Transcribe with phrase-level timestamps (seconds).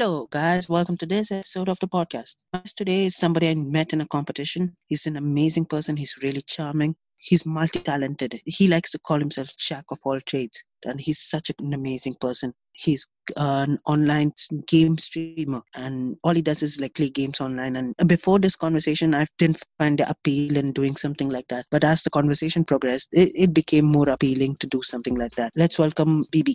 [0.00, 0.68] Hello, guys.
[0.68, 2.36] Welcome to this episode of the podcast.
[2.76, 4.72] Today is somebody I met in a competition.
[4.86, 5.96] He's an amazing person.
[5.96, 6.94] He's really charming.
[7.16, 8.40] He's multi talented.
[8.44, 10.62] He likes to call himself Jack of all trades.
[10.84, 12.54] And he's such an amazing person.
[12.74, 14.30] He's an online
[14.68, 17.74] game streamer and all he does is like play games online.
[17.74, 21.66] And before this conversation, I didn't find the appeal in doing something like that.
[21.72, 25.50] But as the conversation progressed, it, it became more appealing to do something like that.
[25.56, 26.54] Let's welcome BB.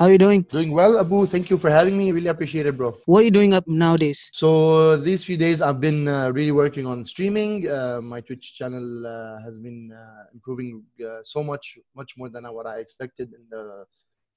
[0.00, 0.40] How are you doing?
[0.44, 1.26] Doing well, Abu.
[1.26, 2.10] Thank you for having me.
[2.10, 2.96] Really appreciate it, bro.
[3.04, 4.30] What are you doing up nowadays?
[4.32, 7.68] So these few days, I've been uh, really working on streaming.
[7.68, 12.44] Uh, my Twitch channel uh, has been uh, improving uh, so much, much more than
[12.44, 13.84] what I expected in the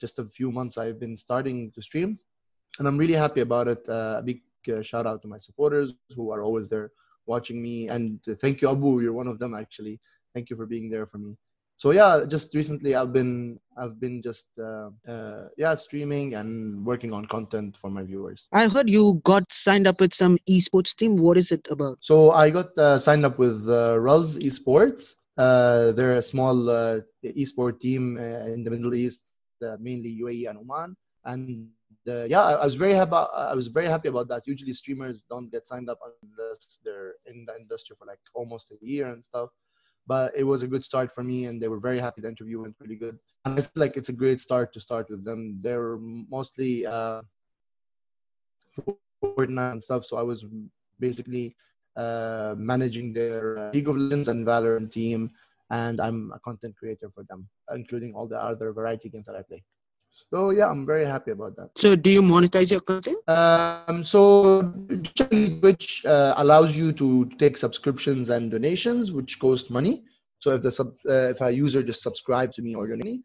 [0.02, 2.20] just a few months I've been starting to stream,
[2.80, 3.88] and I'm really happy about it.
[3.88, 4.42] Uh, a big
[4.82, 6.92] shout out to my supporters who are always there
[7.26, 9.00] watching me, and thank you, Abu.
[9.00, 10.02] You're one of them, actually.
[10.34, 11.38] Thank you for being there for me
[11.76, 17.14] so yeah just recently i've been i've been just uh, uh, yeah streaming and working
[17.14, 18.48] on content for my viewers.
[18.52, 21.18] I heard you got signed up with some esports team.
[21.18, 21.98] What is it about?
[22.02, 25.14] So i got uh, signed up with uh, Rulz esports.
[25.38, 29.30] Uh, they're a small uh, esport team uh, in the middle east
[29.80, 30.96] mainly uae and oman.
[31.24, 31.70] And
[32.06, 33.14] yeah, I was very happy.
[33.14, 34.44] I was very happy about that.
[34.46, 38.86] Usually, streamers don't get signed up unless they're in the industry for like almost a
[38.86, 39.50] year and stuff
[40.06, 42.22] but it was a good start for me and they were very happy.
[42.22, 43.18] The interview went pretty good.
[43.46, 45.60] And i feel like it's a great start to start with them.
[45.62, 47.22] They're mostly uh
[49.24, 50.46] Fortnite and stuff so i was
[51.00, 51.56] basically
[51.96, 55.32] uh managing their uh, league of legends and valorant team
[55.70, 59.42] and i'm a content creator for them including all the other variety games that i
[59.42, 59.64] play
[60.14, 61.70] so yeah, I'm very happy about that.
[61.76, 63.18] So do you monetize your content?
[63.28, 64.62] Um, so
[65.62, 70.04] which uh, allows you to take subscriptions and donations, which cost money.
[70.38, 73.22] So if the sub, uh, if a user just subscribe to me or donate,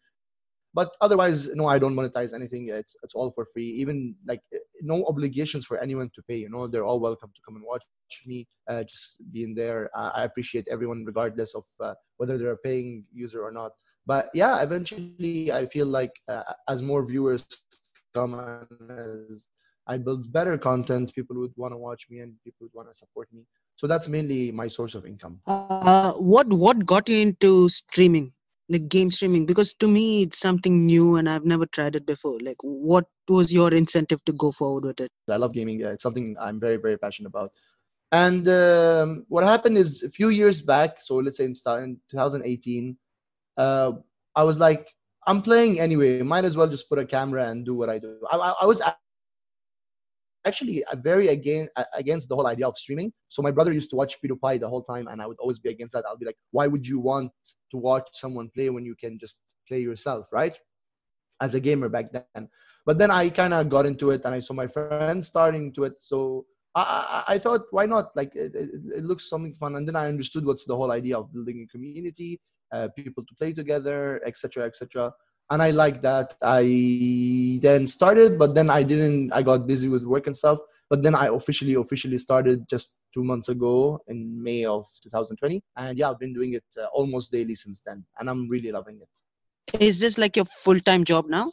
[0.72, 2.68] but otherwise, no, I don't monetize anything.
[2.68, 3.66] It's it's all for free.
[3.66, 4.40] Even like
[4.80, 6.36] no obligations for anyone to pay.
[6.36, 7.82] You know, they're all welcome to come and watch
[8.24, 8.46] me.
[8.66, 13.42] Uh, just being there, I appreciate everyone regardless of uh, whether they're a paying user
[13.42, 13.72] or not
[14.08, 17.46] but yeah eventually i feel like uh, as more viewers
[18.14, 19.48] come and as
[19.86, 22.94] i build better content people would want to watch me and people would want to
[22.94, 23.42] support me.
[23.76, 25.40] So that's mainly my source of income.
[25.46, 28.32] Uh, what what got you into streaming?
[28.68, 29.46] Like game streaming?
[29.46, 32.38] Because to me it's something new and i've never tried it before.
[32.48, 35.10] Like what was your incentive to go forward with it?
[35.30, 35.80] I love gaming.
[35.80, 37.52] It's something i'm very very passionate about.
[38.10, 41.54] And um, what happened is a few years back so let's say in
[42.10, 42.96] 2018
[43.58, 43.92] uh,
[44.34, 44.88] I was like,
[45.26, 46.22] I'm playing anyway.
[46.22, 48.18] Might as well just put a camera and do what I do.
[48.30, 48.80] I, I, I was
[50.46, 53.12] actually very against against the whole idea of streaming.
[53.28, 55.70] So my brother used to watch PewDiePie the whole time, and I would always be
[55.70, 56.04] against that.
[56.08, 57.32] I'll be like, why would you want
[57.72, 60.58] to watch someone play when you can just play yourself, right?
[61.40, 62.48] As a gamer back then.
[62.86, 65.84] But then I kind of got into it, and I saw my friends starting to
[65.84, 65.94] it.
[65.98, 68.16] So I, I, I thought, why not?
[68.16, 71.18] Like it, it, it looks something fun, and then I understood what's the whole idea
[71.18, 72.40] of building a community
[72.72, 75.12] uh, people to play together, etc., etc.
[75.50, 76.34] And I like that.
[76.42, 79.32] I then started, but then I didn't.
[79.32, 80.58] I got busy with work and stuff.
[80.90, 85.62] But then I officially, officially started just two months ago in May of 2020.
[85.76, 89.00] And yeah, I've been doing it uh, almost daily since then, and I'm really loving
[89.00, 89.80] it.
[89.80, 91.52] Is this like your full-time job now?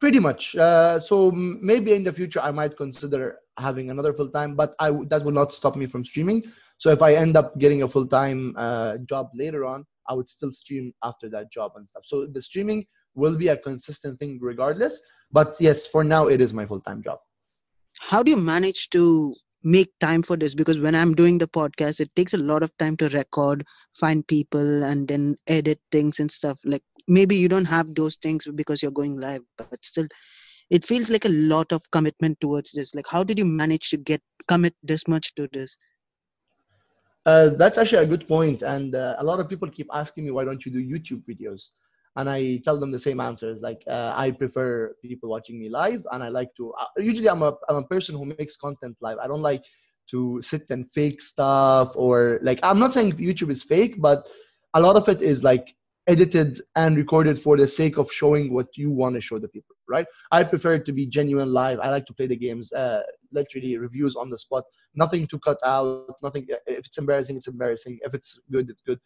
[0.00, 0.56] Pretty much.
[0.56, 4.90] Uh, so maybe in the future I might consider having another full time, but I
[5.08, 6.44] that will not stop me from streaming.
[6.78, 10.28] So if I end up getting a full time uh, job later on, I would
[10.28, 12.04] still stream after that job and stuff.
[12.06, 15.00] So the streaming will be a consistent thing regardless.
[15.30, 17.18] But yes, for now, it is my full time job.
[18.00, 20.54] How do you manage to make time for this?
[20.54, 23.64] Because when I'm doing the podcast, it takes a lot of time to record,
[23.94, 26.58] find people, and then edit things and stuff.
[26.64, 30.06] Like maybe you don't have those things because you're going live, but still,
[30.70, 32.94] it feels like a lot of commitment towards this.
[32.94, 35.76] Like, how did you manage to get commit this much to this?
[37.24, 40.30] Uh, that's actually a good point, and uh, a lot of people keep asking me
[40.32, 41.70] why don't you do YouTube videos,
[42.16, 43.62] and I tell them the same answers.
[43.62, 46.72] Like uh, I prefer people watching me live, and I like to.
[46.80, 49.18] Uh, usually, I'm a I'm a person who makes content live.
[49.18, 49.64] I don't like
[50.10, 54.28] to sit and fake stuff or like I'm not saying YouTube is fake, but
[54.74, 55.74] a lot of it is like
[56.06, 59.76] edited and recorded for the sake of showing what you want to show the people
[59.96, 60.06] right?
[60.30, 61.78] I prefer it to be genuine live.
[61.80, 63.02] I like to play the games uh,
[63.32, 64.64] literally reviews on the spot.
[64.94, 67.98] Nothing to cut out nothing if it's embarrassing it's embarrassing.
[68.02, 68.98] If it's good it's good.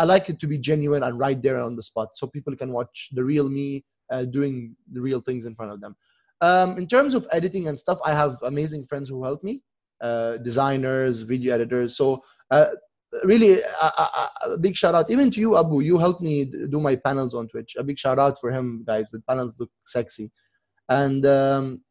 [0.00, 2.72] I like it to be genuine and right there on the spot so people can
[2.72, 5.96] watch the real me uh, doing the real things in front of them.
[6.40, 9.62] Um, in terms of editing and stuff i have amazing friends who help me
[10.00, 11.96] uh, designers, video editors.
[11.96, 12.66] So uh,
[13.24, 15.80] really, a, a, a, big shout out even to you, Abu.
[15.80, 17.76] You helped me do my panels on Twitch.
[17.78, 19.10] A big shout out for him, guys.
[19.10, 20.30] The panels look sexy,
[20.88, 21.82] and um,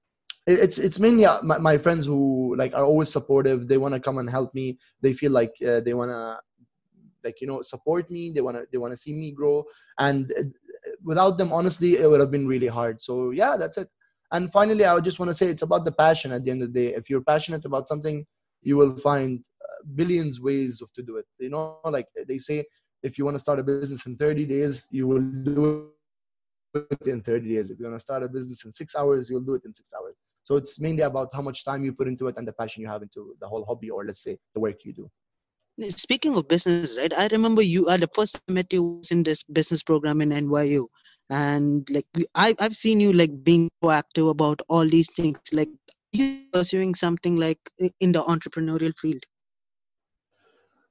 [0.48, 3.68] it's it's mainly uh, my, my, friends who like are always supportive.
[3.68, 4.78] They want to come and help me.
[5.02, 6.40] They feel like uh, they want to
[7.24, 8.32] like you know support me.
[8.32, 9.66] They want to they want to see me grow.
[9.98, 10.44] And uh,
[11.04, 13.02] without them, honestly, it would have been really hard.
[13.02, 13.90] So yeah, that's it.
[14.32, 16.32] And finally, I just want to say it's about the passion.
[16.32, 18.26] At the end of the day, if you're passionate about something,
[18.62, 19.55] you will find uh,
[19.96, 21.26] billions ways of to do it.
[21.40, 22.66] You know, like they say,
[23.04, 25.92] if you want to start a business in 30 days, you will do
[26.74, 27.72] it in 30 days.
[27.72, 29.92] If you want to start a business in six hours, you'll do it in six
[29.94, 30.16] hours.
[30.44, 32.88] So it's mainly about how much time you put into it and the passion you
[32.88, 35.10] have into the whole hobby or let's say the work you do.
[35.90, 37.14] Speaking of business, right?
[37.14, 40.30] I remember you are the first I met you was in this business program in
[40.30, 40.88] NYU,
[41.30, 45.38] and like I I've seen you like being proactive about all these things.
[45.52, 45.68] Like
[46.14, 47.60] you pursuing something like
[48.00, 49.22] in the entrepreneurial field.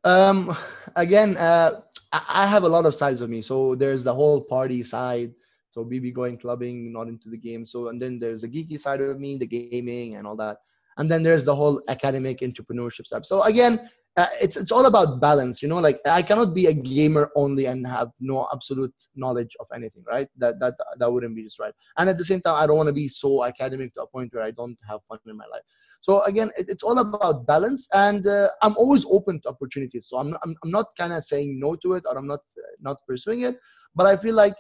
[0.05, 0.55] Um,
[0.97, 1.81] again, uh,
[2.13, 3.41] I have a lot of sides of me.
[3.41, 5.33] So there's the whole party side
[5.75, 7.67] so BB going clubbing, not into the game.
[7.67, 10.59] So and then there's the geeky side of me, the gaming and all that.
[10.99, 13.27] And then there's the whole academic entrepreneurship side.
[13.27, 16.73] So again, uh, it's it's all about balance you know like i cannot be a
[16.73, 20.29] gamer only and have no absolute knowledge of anything right?
[20.37, 21.75] That that that wouldn't be just right.
[21.97, 24.33] And at the same time i don't want to be so academic to a point
[24.33, 25.63] where i don't have fun in my life.
[26.01, 30.07] So again it, it's all about balance and uh, i'm always open to opportunities.
[30.09, 32.75] So i'm i'm, I'm not kind of saying no to it or i'm not uh,
[32.81, 33.57] not pursuing it.
[33.97, 34.55] But i feel like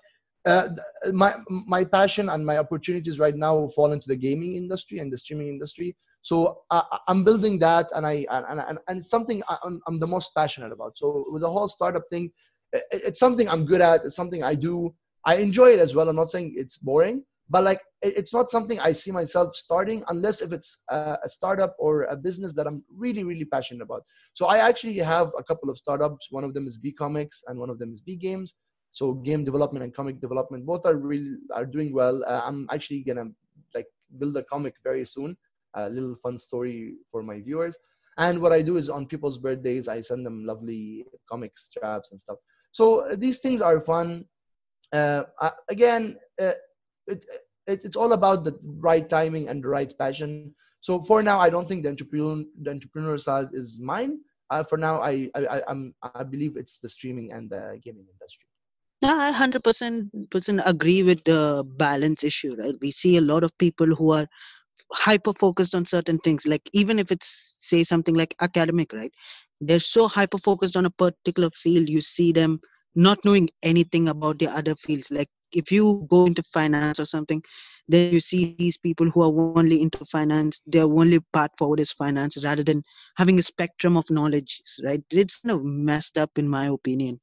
[0.47, 0.69] uh,
[1.13, 1.35] my
[1.67, 5.49] my passion and my opportunities right now fall into the gaming industry and the streaming
[5.49, 5.97] industry.
[6.25, 10.35] So uh, I'm building that, and I and and, and something I'm, I'm the most
[10.35, 10.97] passionate about.
[10.97, 12.33] So with the whole startup thing,
[12.91, 14.05] it's something I'm good at.
[14.05, 14.95] It's something I do.
[15.27, 16.09] I enjoy it as well.
[16.09, 20.41] I'm not saying it's boring, but like it's not something I see myself starting unless
[20.41, 24.03] if it's a, a startup or a business that I'm really really passionate about.
[24.33, 26.29] So I actually have a couple of startups.
[26.31, 28.55] One of them is B Comics, and one of them is B Games
[28.95, 32.23] so game development and comic development both are really are doing well.
[32.29, 33.27] Uh, I'm actually gonna
[33.75, 33.89] like
[34.19, 35.37] build a comic very soon.
[35.75, 37.77] A little fun story for my viewers.
[38.17, 42.21] And what I do is on people's birthdays, I send them lovely comic straps and
[42.21, 42.39] stuff.
[42.71, 44.27] So uh, these things are fun.
[44.93, 45.25] Uh,
[45.69, 46.53] again, uh,
[47.07, 47.27] it,
[47.67, 50.55] it, it's all about the right timing and the right passion.
[50.81, 54.21] So for now, I don't think the entrepreneur the entrepreneur side is mine.
[54.51, 55.75] Uh, for now, I, I I
[56.15, 58.47] I believe it's the streaming and the gaming industry.
[59.03, 62.55] I hundred percent percent agree with the balance issue.
[62.59, 64.27] Right, we see a lot of people who are
[64.93, 66.47] hyper focused on certain things.
[66.47, 69.13] Like even if it's say something like academic, right?
[69.61, 71.89] They're so hyper focused on a particular field.
[71.89, 72.61] You see them
[72.95, 75.11] not knowing anything about the other fields.
[75.11, 77.43] Like if you go into finance or something,
[77.89, 80.61] then you see these people who are only into finance.
[80.67, 82.83] Their only path forward is finance, rather than
[83.17, 84.61] having a spectrum of knowledge.
[84.85, 85.03] Right?
[85.11, 87.19] It's kind of messed up, in my opinion.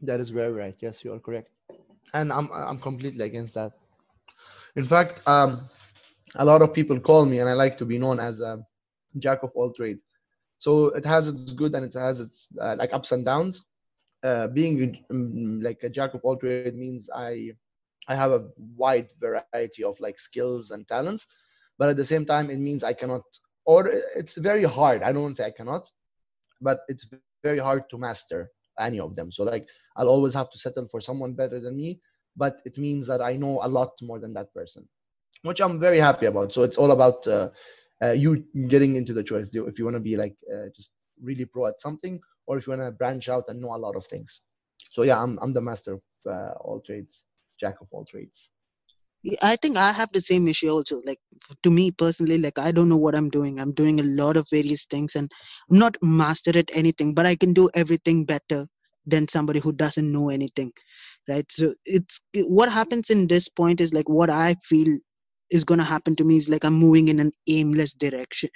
[0.00, 0.76] That is very right.
[0.80, 1.50] Yes, you are correct.
[2.14, 3.72] And I'm I'm completely against that.
[4.76, 5.60] In fact, um,
[6.36, 8.64] a lot of people call me, and I like to be known as a
[9.18, 10.04] jack of all trades.
[10.58, 13.64] So it has its good and it has its uh, like ups and downs.
[14.22, 17.52] Uh, being um, like a jack of all trades means I
[18.08, 21.26] I have a wide variety of like skills and talents,
[21.78, 23.22] but at the same time it means I cannot
[23.64, 25.02] or it's very hard.
[25.02, 25.90] I don't want to say I cannot,
[26.60, 27.06] but it's
[27.42, 29.32] very hard to master any of them.
[29.32, 32.00] So like I'll always have to settle for someone better than me,
[32.36, 34.88] but it means that I know a lot more than that person,
[35.42, 36.52] which I'm very happy about.
[36.52, 37.48] So it's all about uh,
[38.02, 39.54] uh, you getting into the choice.
[39.54, 42.72] If you want to be like uh, just really pro at something, or if you
[42.72, 44.42] want to branch out and know a lot of things.
[44.90, 47.24] So yeah, I'm I'm the master of uh, all trades,
[47.58, 48.50] jack of all trades.
[49.42, 51.02] I think I have the same issue also.
[51.04, 51.18] Like
[51.62, 53.58] to me personally, like I don't know what I'm doing.
[53.58, 55.30] I'm doing a lot of various things and
[55.70, 58.66] I'm not master at anything, but I can do everything better
[59.06, 60.72] than somebody who doesn't know anything.
[61.28, 61.50] Right.
[61.50, 64.98] So it's what happens in this point is like what I feel
[65.50, 68.50] is gonna happen to me is like I'm moving in an aimless direction.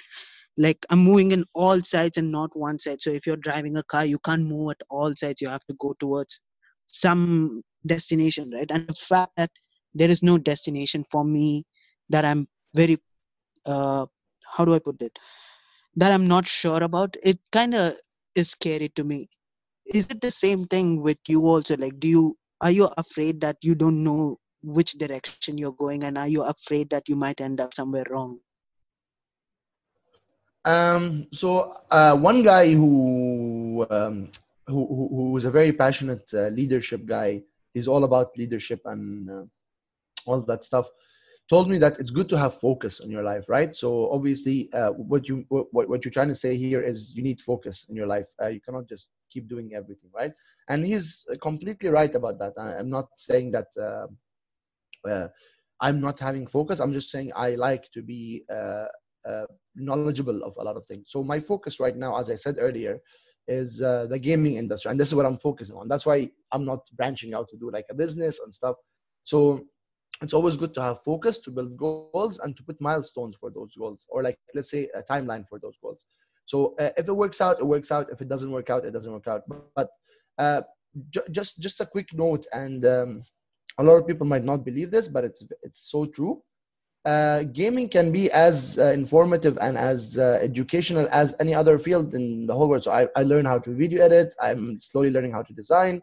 [0.57, 3.01] Like I'm moving in all sides and not one side.
[3.01, 5.41] So if you're driving a car, you can't move at all sides.
[5.41, 6.41] You have to go towards
[6.87, 8.71] some destination, right?
[8.71, 9.51] And the fact that
[9.95, 11.65] there is no destination for me
[12.09, 12.47] that i'm
[12.77, 12.97] very
[13.67, 14.07] uh,
[14.57, 15.19] how do i put it
[15.97, 17.95] that i'm not sure about it kind of
[18.35, 19.29] is scary to me
[19.95, 23.57] is it the same thing with you also like do you are you afraid that
[23.63, 27.61] you don't know which direction you're going and are you afraid that you might end
[27.61, 28.39] up somewhere wrong
[30.65, 34.31] um so uh one guy who um
[34.67, 37.43] who who, was a very passionate uh, leadership guy
[37.75, 39.45] is all about leadership and uh,
[40.27, 40.89] all that stuff
[41.51, 43.75] told me that it's good to have focus in your life, right?
[43.75, 47.41] So obviously, uh, what you what, what you're trying to say here is you need
[47.41, 48.29] focus in your life.
[48.41, 50.33] Uh, you cannot just keep doing everything, right?
[50.69, 52.53] And he's completely right about that.
[52.59, 55.29] I, am not saying that uh, uh,
[55.81, 56.81] I'm not having focus.
[56.81, 58.87] I'm just saying I like to be uh,
[59.29, 61.07] uh, knowledgeable of a lot of things.
[61.09, 62.99] So my focus right now, as I said earlier,
[63.49, 65.89] is uh, the gaming industry, and this is what I'm focusing on.
[65.89, 68.77] That's why I'm not branching out to do like a business and stuff.
[69.25, 69.65] So
[70.23, 73.75] it's always good to have focus to build goals and to put milestones for those
[73.77, 76.05] goals or like let's say a timeline for those goals
[76.51, 78.07] so uh, if it works out it works out.
[78.15, 79.43] If it doesn't work out it doesn't work out.
[79.77, 79.89] But
[80.45, 80.63] uh,
[81.15, 83.23] ju- just just a quick note and um,
[83.79, 86.35] a lot of people might not believe this but it's it's so true.
[87.13, 92.15] Uh, gaming can be as uh, informative and as uh, educational as any other field
[92.19, 92.85] in the whole world.
[92.85, 94.35] So I, I learned how to video edit.
[94.47, 96.03] I'm slowly learning how to design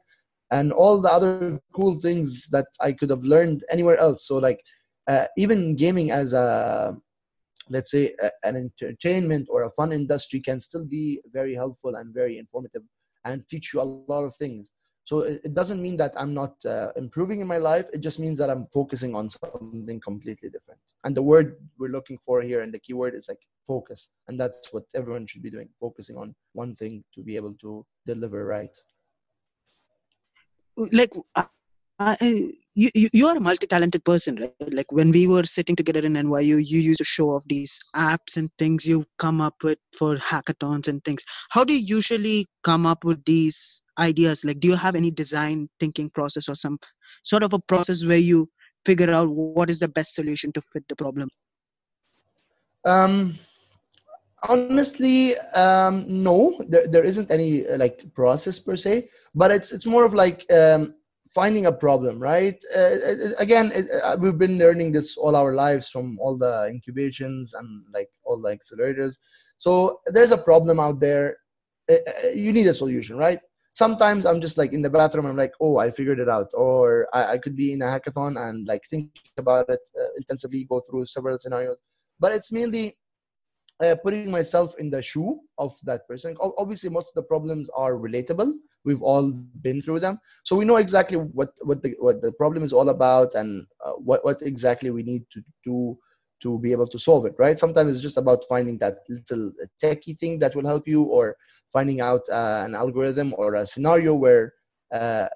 [0.50, 4.26] and all the other cool things that I could have learned anywhere else.
[4.28, 4.62] So like
[5.12, 6.98] uh, even gaming as a
[7.70, 12.14] let's say a, an entertainment or a fun industry can still be very helpful and
[12.14, 12.84] very informative
[13.26, 14.72] and teach you a lot of things.
[15.04, 17.88] So it, it doesn't mean that I'm not uh, improving in my life.
[17.94, 20.82] It just means that I'm focusing on something completely different.
[21.06, 24.10] And the word we're looking for here and the keyword is like focus.
[24.28, 27.86] And that's what everyone should be doing, focusing on one thing to be able to
[28.06, 28.78] deliver right
[30.92, 31.14] like
[32.00, 34.74] I, you, you are a multi-talented person right?
[34.74, 38.38] Like when we were sitting together in nyu you used to show off these apps
[38.38, 38.86] and things.
[38.86, 41.24] You come up with for hackathons and things.
[41.50, 44.46] How do you usually come up with these ideas?
[44.46, 46.78] Like do you have any design thinking process or some
[47.24, 48.48] sort of a process where you
[48.86, 51.30] figure out what is the best solution to fit the problem?
[52.86, 53.34] Um
[54.48, 56.62] honestly um no.
[56.70, 60.94] There, there isn't any like process per se but it's it's more of like um,
[61.40, 63.16] finding a problem right uh, uh
[63.46, 67.68] again it, uh, we've been learning this all our lives from all the incubations and
[67.98, 69.14] like all the accelerators
[69.66, 69.72] so
[70.16, 71.28] there's a problem out there
[71.92, 73.40] uh, uh, you need a solution right
[73.84, 77.08] sometimes i'm just like in the bathroom i'm like oh i figured it out or
[77.14, 80.80] i, I could be in a hackathon and like think about it uh, intensively go
[80.80, 81.78] through several scenarios
[82.20, 82.98] but it's mainly
[83.84, 86.36] uh, putting myself in the shoe of that person.
[86.58, 88.54] Obviously, most of the problems are relatable.
[88.88, 89.26] We've all
[89.68, 90.16] been through them,
[90.48, 93.50] so we know exactly what what the what the problem is all about and
[93.86, 95.40] uh, what what exactly we need to
[95.70, 95.78] do
[96.44, 97.36] to be able to solve it.
[97.44, 97.60] Right?
[97.64, 99.46] Sometimes it's just about finding that little
[99.84, 101.26] techie thing that will help you, or
[101.78, 104.54] finding out uh, an algorithm or a scenario where
[105.00, 105.28] uh,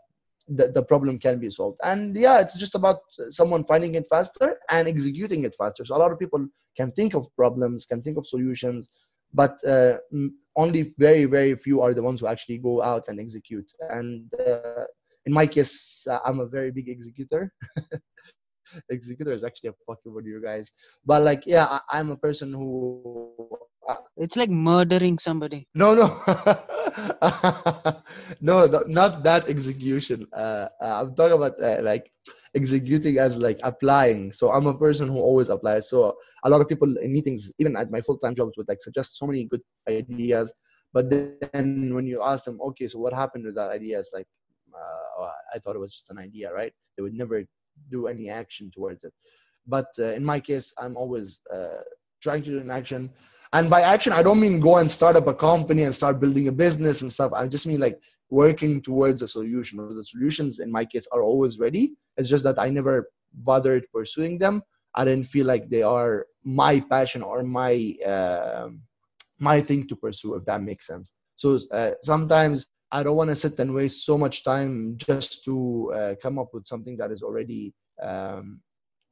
[0.58, 1.80] the, the problem can be solved.
[1.84, 5.84] And yeah, it's just about someone finding it faster and executing it faster.
[5.86, 6.42] So a lot of people
[6.80, 8.90] can think of problems, can think of solutions,
[9.34, 9.98] but uh,
[10.56, 13.72] only very, very few are the ones who actually go out and execute.
[13.90, 14.86] And uh,
[15.26, 17.54] in my case, uh, I'm a very big executor.
[18.90, 20.72] executor is actually a fucking word, you guys.
[21.06, 23.48] But like, yeah, I, am a person who.
[24.18, 25.68] It's like murdering somebody.
[25.74, 26.08] No, no.
[28.42, 30.28] no, not that execution.
[30.36, 32.12] Uh, uh, I'm talking about uh, like
[32.54, 34.32] executing as like applying.
[34.34, 35.90] So I'm a person who always applies.
[35.90, 38.82] So a lot of people in meetings, even at my full time jobs, would like
[38.82, 40.54] suggest so many good ideas.
[40.94, 44.00] But then when you ask them, okay, so what happened with that idea?
[44.00, 44.28] It's like,
[44.74, 46.74] uh, oh, I thought it was just an idea, right?
[46.98, 47.44] They would never
[47.90, 49.14] do any action towards it.
[49.66, 51.82] But uh, in my case, I'm always uh,
[52.22, 53.10] trying to do an action.
[53.54, 56.48] And by action i don't mean go and start up a company and start building
[56.48, 57.34] a business and stuff.
[57.34, 58.00] I just mean like
[58.30, 59.78] working towards a solution.
[59.78, 61.94] The solutions in my case are always ready.
[62.18, 64.62] It's just that i never bothered pursuing them.
[64.96, 68.70] I didn't feel like they are my passion or my uh,
[69.40, 71.14] my thing to pursue if that makes sense.
[71.36, 75.92] So uh, sometimes i don't want to sit and waste so much time just to
[75.94, 78.60] uh, come up with something that is already um,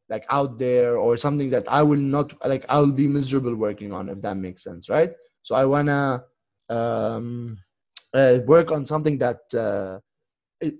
[0.10, 4.10] like out there or something that I will not like I'll be miserable working on
[4.10, 5.12] if that makes sense, right?
[5.44, 6.24] So I wanna
[6.70, 7.58] um,
[8.13, 10.00] uh, work on something that uh,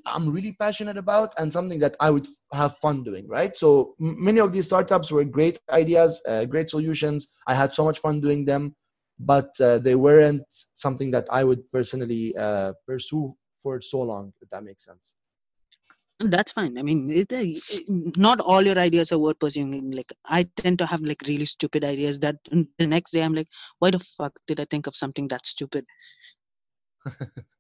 [0.06, 3.58] I'm really passionate about and something that I would have fun doing, right?
[3.58, 7.30] So many of these startups were great ideas, uh, great solutions.
[7.48, 8.76] I had so much fun doing them,
[9.20, 14.50] but uh, they weren't something that I would personally uh, pursue for so long, if
[14.50, 15.16] that makes sense
[16.20, 16.78] that's fine.
[16.78, 19.92] I mean it, uh, it, uh, not all your ideas are worth pursuing.
[19.92, 22.36] Like i tend to have like really stupid ideas that
[22.78, 23.48] the next day i'm like
[23.80, 25.86] why the fuck did i think of something that stupid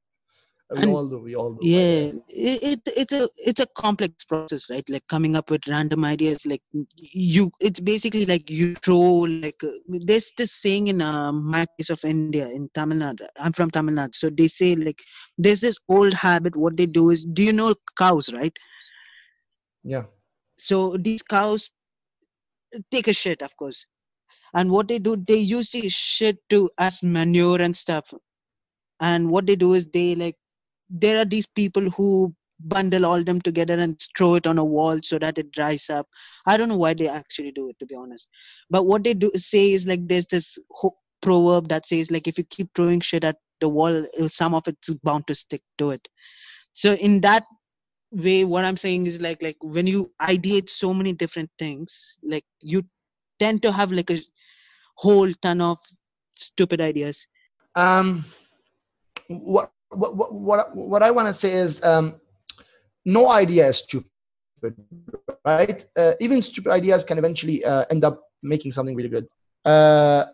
[0.71, 4.23] we and, all do we all do yeah it, it it's a it's a complex
[4.23, 6.61] process right like coming up with random ideas like
[7.31, 8.99] you it's basically like you throw
[9.45, 9.71] like uh,
[10.09, 13.95] there's this saying in uh, my case of india in tamil nadu i'm from tamil
[14.01, 15.01] nadu so they say like
[15.45, 17.71] there's this old habit what they do is do you know
[18.03, 18.57] cows right
[19.95, 20.07] yeah
[20.67, 21.63] so these cows
[22.91, 23.85] take a shit, of course.
[24.53, 28.05] And what they do, they use the shit to as manure and stuff.
[28.99, 30.35] And what they do is they like
[30.89, 34.99] there are these people who bundle all them together and throw it on a wall
[35.01, 36.07] so that it dries up.
[36.45, 38.27] I don't know why they actually do it to be honest.
[38.69, 40.57] But what they do say is like there's this
[41.21, 44.93] proverb that says like if you keep throwing shit at the wall, some of it's
[44.95, 46.07] bound to stick to it.
[46.73, 47.45] So in that
[48.11, 52.45] way, what I'm saying is like like when you ideate so many different things, like
[52.61, 52.83] you
[53.39, 54.21] tend to have like a
[54.95, 55.77] whole ton of
[56.35, 57.25] stupid ideas.
[57.75, 58.25] Um,
[59.27, 62.19] what what what what, what I want to say is um,
[63.05, 64.09] no idea is stupid,
[65.45, 65.85] right?
[65.97, 69.27] Uh, even stupid ideas can eventually uh, end up making something really good.
[69.65, 70.25] Uh,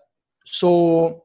[0.45, 1.23] so,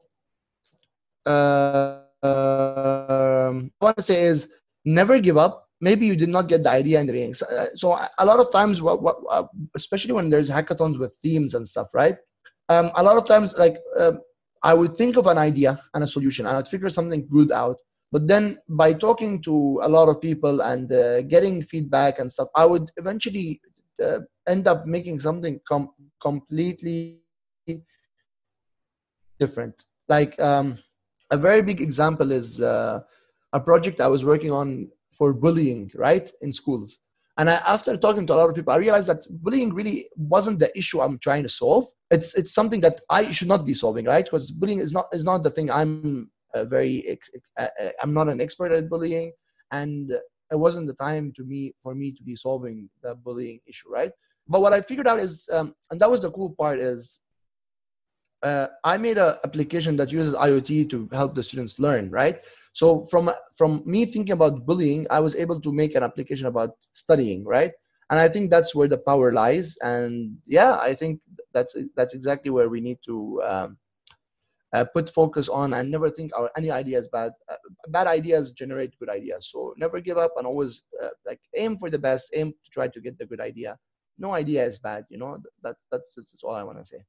[1.25, 4.49] um, I want to say is
[4.85, 5.67] never give up.
[5.81, 7.33] Maybe you did not get the idea in the beginning.
[7.33, 9.45] So, uh, so a lot of times, what, what, uh,
[9.75, 12.15] especially when there's hackathons with themes and stuff, right?
[12.69, 14.19] Um, a lot of times, like um,
[14.63, 17.77] I would think of an idea and a solution, and I'd figure something good out
[18.11, 22.49] but then by talking to a lot of people and uh, getting feedback and stuff
[22.55, 23.61] i would eventually
[24.03, 27.21] uh, end up making something com- completely
[29.41, 29.85] different.
[30.07, 30.77] Like um,
[31.31, 32.99] a very big example is uh,
[33.53, 34.67] a project i was working on
[35.17, 36.99] for bullying right in schools.
[37.37, 40.59] And I, after talking to a lot of people i realized that bullying really wasn't
[40.59, 41.85] the issue i'm trying to solve.
[42.15, 44.25] It's it's something that i should not be solving right?
[44.25, 47.17] Because bullying is not is not the thing i'm uh, very
[47.57, 49.31] uh, uh, i'm not an expert at bullying
[49.71, 50.11] and
[50.51, 54.11] it wasn't the time to me for me to be solving the bullying issue right?
[54.47, 57.19] But what i figured out is um, and that was the cool part is
[58.43, 62.43] uh, i made an application that uses iot to help the students learn right?
[62.73, 66.71] So from from me thinking about bullying i was able to make an application about
[66.93, 67.71] studying right?
[68.09, 71.21] And i think that's where the power lies and yeah i think
[71.53, 73.77] that's that's exactly where we need to um,
[74.73, 77.55] uh, put focus on and never think our any idea is bad uh,
[77.89, 79.49] bad ideas generate good ideas.
[79.51, 82.87] So never give up and always uh, like aim for the best aim to try
[82.87, 83.77] to get the good idea.
[84.17, 87.03] No idea is bad you know that that's, that's all i want to say.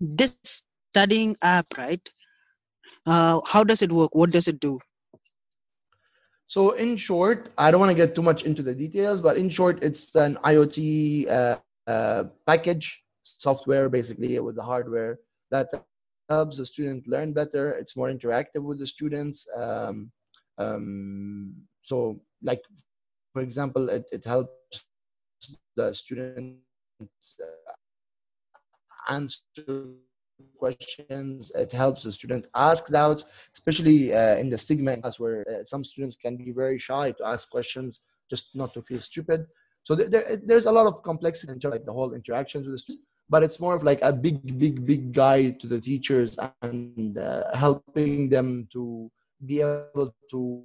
[0.00, 2.06] This studying app right
[3.06, 4.14] uh, how does it work?
[4.14, 4.78] What does it do?
[6.46, 9.48] So in short i don't want to get too much into the details but in
[9.48, 10.76] short it's an iot
[11.30, 15.18] uh, uh, package software basically with the hardware
[15.50, 15.68] that
[16.28, 17.72] helps the student learn better.
[17.72, 19.46] It's more interactive with the students.
[19.56, 20.10] Um,
[20.58, 22.62] um, so, like
[23.32, 24.50] for example, it, it helps
[25.76, 26.58] the student
[27.00, 27.72] uh,
[29.08, 29.86] answer
[30.58, 31.50] questions.
[31.54, 35.84] It helps the student ask doubts, especially uh, in the stigma class where uh, some
[35.84, 39.46] students can be very shy to ask questions, just not to feel stupid.
[39.82, 42.74] So there, there's a lot of complexity in terms of like the whole interactions with
[42.74, 46.36] the students but it's more of like a big, big, big guide to the teachers
[46.60, 49.10] and uh, helping them to
[49.46, 50.62] be able to,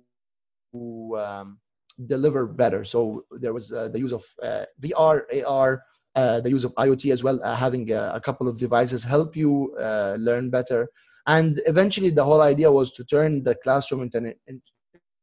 [0.74, 1.60] to um,
[2.08, 2.84] deliver better.
[2.84, 5.82] So there was uh, the use of uh, VR, AR,
[6.16, 9.38] uh, the use of IoT as well, uh, having a, a, couple of devices help
[9.38, 10.90] you uh, learn better.
[11.26, 14.36] And eventually, the whole idea was to turn the classroom into an,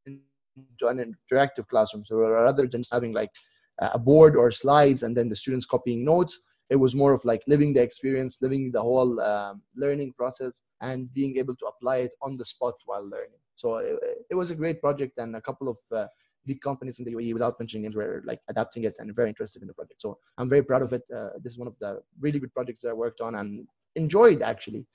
[0.07, 2.04] into an interactive classroom.
[2.07, 3.33] So rather than having like
[3.80, 7.42] a board or slides and then the students copying notes, it was more of like
[7.46, 12.12] living the experience living the whole um, learning process and being able to apply it
[12.22, 13.40] on the spot while learning.
[13.57, 13.98] So it,
[14.31, 16.07] it was a great project and a couple of uh,
[16.46, 19.62] big companies in the UAE without mentioning names were like adapting it and very interested
[19.62, 20.00] in the project.
[20.03, 21.03] So i'm very proud of it.
[21.14, 24.42] Uh, this is one of the really good projects that i worked on and enjoyed
[24.42, 24.87] actually.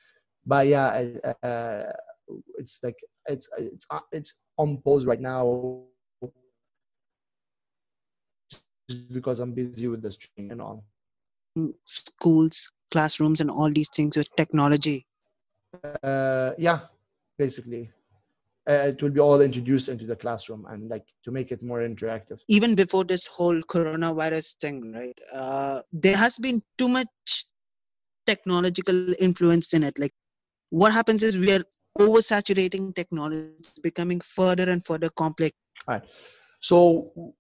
[0.46, 1.04] But yeah
[1.44, 1.84] uh,
[2.58, 5.84] it's like it's it's uh, it's on pause right now
[9.14, 10.84] because i'm busy with the streaming and all
[11.84, 15.06] schools, classrooms, and all these things with technology?
[16.04, 16.80] Uh, yeah,
[17.38, 17.92] basically.
[18.70, 21.80] Uh, it will be all introduced into the classroom and like to make it more
[21.80, 22.40] interactive.
[22.48, 25.18] Even before this whole coronavirus thing, right?
[25.34, 27.08] Uh, there has been too much
[28.28, 29.98] technological influence in it.
[29.98, 30.14] Like,
[30.70, 31.64] what happens is we are
[31.98, 35.56] oversaturating technology, becoming further and further complex.
[35.88, 36.04] All right.
[36.60, 37.34] So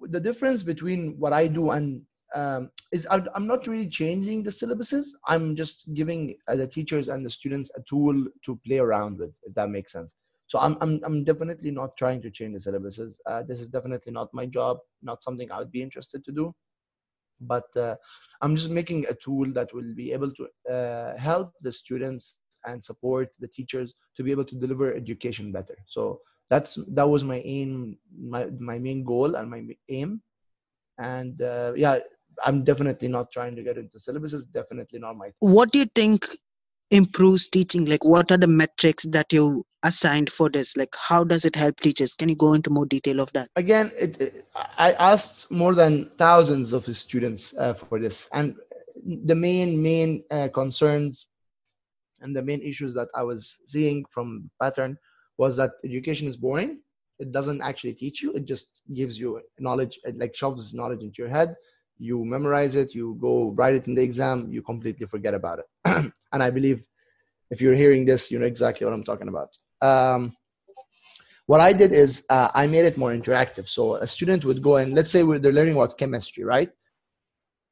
[0.00, 2.02] the difference between what I do and
[2.34, 5.08] um, is I'm not really changing the syllabuses.
[5.26, 9.38] I'm just giving uh, the teachers and the students a tool to play around with,
[9.44, 10.14] if that makes sense.
[10.46, 13.16] So I'm, I'm, I'm definitely not trying to change the syllabuses.
[13.26, 16.54] Uh, this is definitely not my job, not something I would be interested to do.
[17.40, 17.94] But uh,
[18.42, 22.84] I'm just making a tool that will be able to uh, help the students and
[22.84, 25.76] support the teachers to be able to deliver education better.
[25.86, 30.20] So that's that was my aim, my my main goal and my aim.
[30.98, 32.00] And uh, yeah,
[32.44, 34.32] I'm definitely not trying to get into syllabus.
[34.32, 35.30] It's definitely not my.
[35.40, 36.26] What do you think
[36.90, 37.84] improves teaching?
[37.84, 40.76] Like, what are the metrics that you assigned for this?
[40.76, 42.14] Like, how does it help teachers?
[42.14, 43.48] Can you go into more detail of that?
[43.56, 44.46] Again, it, it
[44.78, 48.56] I asked more than thousands of students uh, for this, and
[49.04, 51.26] the main main uh, concerns
[52.20, 54.98] and the main issues that I was seeing from pattern
[55.38, 56.80] was that education is boring.
[57.18, 58.32] It doesn't actually teach you.
[58.32, 59.98] It just gives you knowledge.
[60.04, 61.54] It like shoves knowledge into your head.
[62.00, 62.94] You memorize it.
[62.94, 64.48] You go write it in the exam.
[64.50, 65.66] You completely forget about it.
[66.32, 66.86] and I believe
[67.50, 69.50] if you're hearing this, you know exactly what I'm talking about.
[69.82, 70.34] Um,
[71.46, 73.66] what I did is uh, I made it more interactive.
[73.68, 76.70] So a student would go and let's say they're learning about chemistry, right?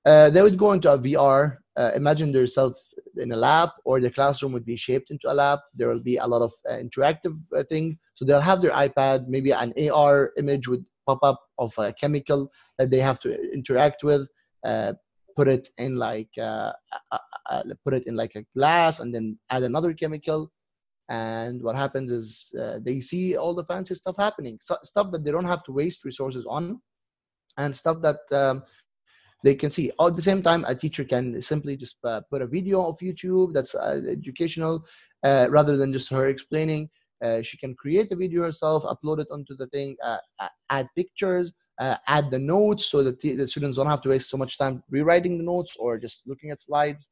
[0.05, 4.11] Uh, they would go into a VR, uh, imagine themselves in a lab, or the
[4.11, 5.61] classroom would be shaped into a lab.
[5.75, 7.99] There will be a lot of uh, interactive uh, thing.
[8.15, 12.51] So they'll have their iPad, maybe an AR image would pop up of a chemical
[12.79, 14.29] that they have to interact with.
[14.65, 14.93] Uh,
[15.37, 16.31] put it in like
[17.85, 20.51] put it in like a glass, and then add another chemical
[21.09, 25.25] and what happens is uh, they see all the fancy stuff happening so, stuff that
[25.25, 26.81] they don't have to waste resources on
[27.57, 28.63] and stuff that um,
[29.43, 32.47] they can see at the same time a teacher can simply just uh, put a
[32.47, 34.85] video of youtube that's uh, educational
[35.25, 36.89] uh, rather than just her explaining
[37.25, 40.19] uh, she can create a video herself upload it onto the thing uh,
[40.71, 44.31] add pictures uh, add the notes so that the, the, students don't have to waste
[44.31, 47.09] so much time rewriting the notes or just looking at slides.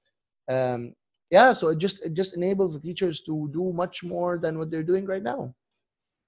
[0.51, 0.93] Um,
[1.31, 4.71] yeah so it just it just enables the teachers to do much more than what
[4.71, 5.55] they're doing right now.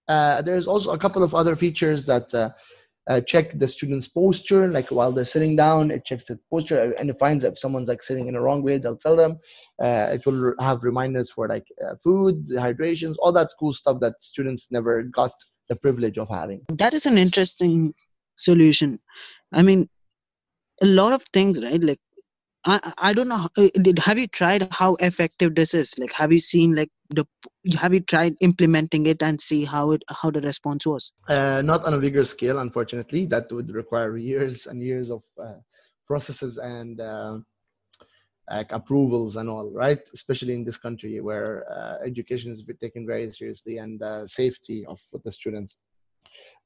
[0.08, 2.32] There's also a couple of other features that
[3.08, 7.08] uh, check the student's posture like while they're sitting down it checks the posture and
[7.10, 9.38] it finds if someone's like sitting in the wrong way they'll tell them.
[9.82, 14.14] Uh, it will have reminders for like uh, food hydrations all that cool stuff that
[14.22, 15.32] students never got
[15.68, 16.62] the privilege of having.
[16.70, 17.94] That is an interesting
[18.36, 18.98] solution.
[19.52, 19.88] I mean
[20.82, 22.00] a lot of things right like
[22.68, 25.98] I, I don't know uh, have you tried how effective this is?
[25.98, 27.24] Like have you seen like the
[27.78, 31.12] have you tried implementing it and see how it how the response was?
[31.28, 33.24] Uh, not on a bigger scale unfortunately.
[33.24, 35.60] That would require years and years of uh,
[36.06, 37.38] processes and uh,
[38.50, 40.00] like approvals and all right?
[40.12, 45.00] Especially in this country where uh, education is taken very seriously and uh, safety of
[45.24, 45.76] the students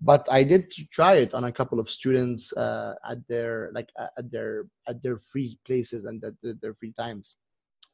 [0.00, 4.30] but I did try it on a couple of students uh, at their like at
[4.30, 7.34] their at their free places and at their free times.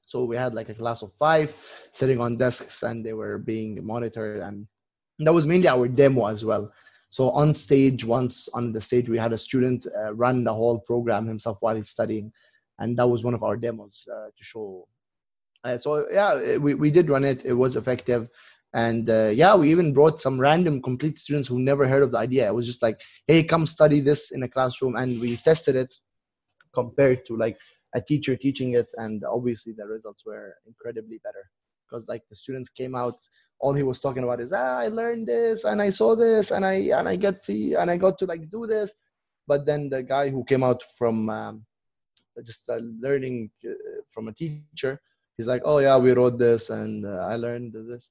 [0.07, 1.55] So we had like a class of five
[1.93, 4.67] sitting on desks and they were being monitored and
[5.19, 6.73] that was mainly our demo as well.
[7.11, 10.81] So on stage, once on the stage, we had a student uh, run the whole
[10.81, 12.33] program himself while he's studying,
[12.79, 14.87] and that was one of our demos uh, to show.
[15.65, 17.45] Uh, so yeah, we, we did run it.
[17.45, 18.29] It was effective
[18.75, 22.19] and uh, yeah we even brought some random complete students who never heard of the
[22.19, 22.47] idea.
[22.47, 24.97] It was just like hey come study this in a classroom.
[24.97, 25.95] And we tested it
[26.75, 27.57] compared to like
[27.95, 28.87] a teacher teaching it.
[28.97, 31.45] And obviously the results were incredibly better.
[31.89, 33.17] Because like the students came out
[33.61, 36.65] all he was talking about is ah, i learned this and i saw this and
[36.65, 38.93] i and i get to and i got to like do this.
[39.47, 41.65] But then the guy who came out from um,
[42.45, 43.73] just uh, learning uh,
[44.11, 45.01] from a teacher
[45.37, 48.11] he's like oh yeah we wrote this and uh, i learned this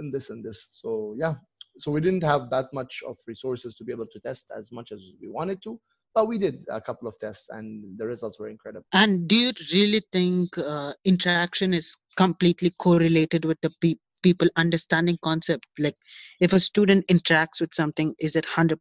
[0.00, 0.66] and this and this.
[0.72, 1.34] So yeah,
[1.78, 4.92] so we didn't have that much of resources to be able to test as much
[4.92, 5.80] as we wanted to,
[6.14, 8.86] but we did a couple of tests and the results were incredible.
[8.92, 15.18] And do you really think uh, interaction is completely correlated with the pe- people understanding
[15.22, 15.66] concept?
[15.78, 15.96] Like
[16.40, 18.78] if a student interacts with something, is it 100%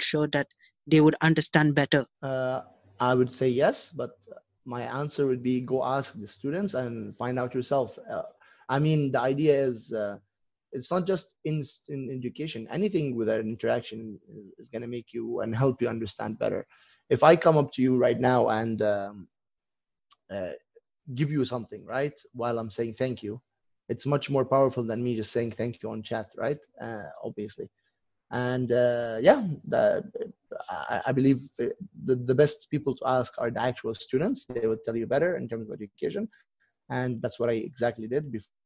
[0.00, 0.46] sure that
[0.86, 2.06] they would understand better?
[2.22, 2.62] Uh,
[3.00, 4.10] I would say yes, but
[4.64, 7.98] my answer would be go ask the students and find out yourself.
[8.10, 8.22] Uh,
[8.68, 10.18] I mean, the idea is uh,
[10.72, 12.68] it's not just in, in education.
[12.70, 14.18] Anything with an interaction
[14.58, 16.66] is going to make you and help you understand better.
[17.08, 19.28] If i come up to you right now and um,
[20.30, 20.50] uh,
[21.14, 23.40] give you something right while i'm saying thank you
[23.88, 27.68] it's much more powerful than me just saying thank you on chat right uh, obviously.
[28.30, 30.04] And uh, yeah the,
[30.68, 31.72] I, I, believe the,
[32.04, 34.44] the best people to ask are the actual students.
[34.44, 36.28] They would tell you better in terms of education.
[36.90, 38.57] And that's what i exactly did before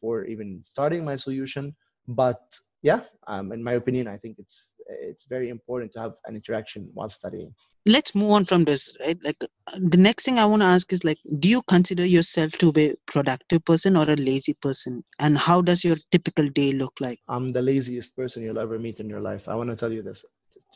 [0.00, 1.74] before even starting my solution.
[2.06, 2.40] But
[2.82, 6.90] yeah, um, in my opinion, I think it's it's very important to have an interaction
[6.92, 7.54] while studying.
[7.86, 9.18] Let's move on from this, right?
[9.24, 9.36] Like
[9.76, 12.90] the next thing I want to ask is like, do you consider yourself to be
[12.90, 15.02] a productive person or a lazy person?
[15.18, 17.18] And how does your typical day look like?
[17.28, 19.48] I'm the laziest person you'll ever meet in your life.
[19.48, 20.24] I want to tell you this.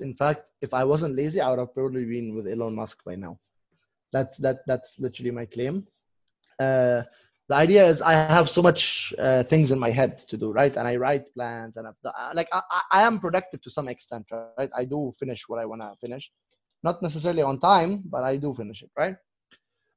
[0.00, 3.16] In fact, if I wasn't lazy, I would have probably been with Elon Musk by
[3.16, 3.38] now.
[4.12, 5.86] That's that that's literally my claim.
[6.58, 7.02] Uh,
[7.48, 10.76] the idea is I have so much uh, things in my head to do, right?
[10.76, 12.60] And I write plans, and I've, like I,
[12.92, 14.26] I am productive to some extent,
[14.58, 14.70] right?
[14.76, 16.30] I do finish what I want to finish,
[16.82, 19.16] not necessarily on time, but I do finish it, right?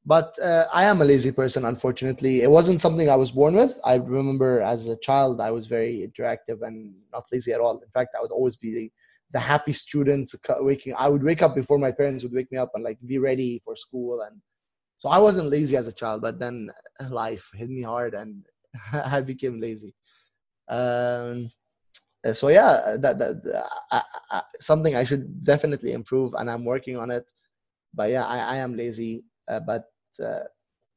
[0.05, 2.41] But uh, I am a lazy person, unfortunately.
[2.41, 3.77] It wasn't something I was born with.
[3.85, 7.77] I remember as a child, I was very interactive and not lazy at all.
[7.77, 8.91] In fact, I would always be the,
[9.33, 10.95] the happy student waking.
[10.97, 13.61] I would wake up before my parents would wake me up and like be ready
[13.63, 14.21] for school.
[14.21, 14.41] And
[15.01, 16.69] so I wasn't lazy as a child, but then
[17.09, 18.45] life hit me hard and
[18.93, 19.95] I became lazy.
[20.69, 21.49] Um,
[22.33, 27.09] so yeah, that, that uh, I, something I should definitely improve, and I'm working on
[27.09, 27.31] it.
[27.95, 29.85] But yeah, I, I am lazy, uh, but
[30.23, 30.43] uh,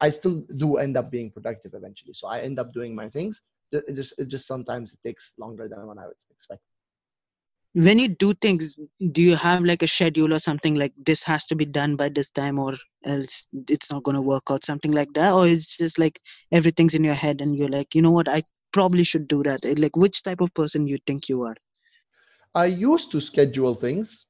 [0.02, 2.12] I still do end up being productive eventually.
[2.12, 3.40] So I end up doing my things.
[3.72, 6.60] It just it just sometimes it takes longer than what I would expect.
[7.74, 8.76] When you do things,
[9.10, 12.08] do you have like a schedule or something like this has to be done by
[12.08, 15.76] this time, or else it's not going to work out, something like that, or it's
[15.76, 16.20] just like
[16.52, 19.64] everything's in your head and you're like, you know what, I probably should do that.
[19.78, 21.56] Like, which type of person you think you are?
[22.54, 24.26] I used to schedule things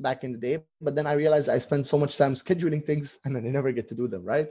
[0.00, 3.18] back in the day, but then I realized I spend so much time scheduling things
[3.24, 4.48] and then I never get to do them, right?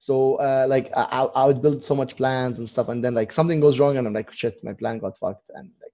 [0.00, 3.30] So uh, like I, I would build so much plans and stuff, and then like
[3.30, 5.92] something goes wrong, and I'm like, shit, my plan got fucked, and like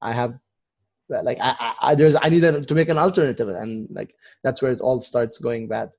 [0.00, 0.38] I have
[1.22, 4.80] like I, I there's I needed to make an alternative, and like that's where it
[4.80, 5.90] all starts going bad.